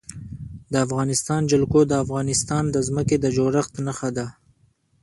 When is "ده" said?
4.17-4.27